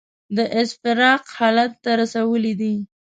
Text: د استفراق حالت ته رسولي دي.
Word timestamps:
د 0.37 0.39
استفراق 0.61 1.23
حالت 1.37 1.71
ته 1.83 1.91
رسولي 2.01 2.53
دي. 2.61 2.75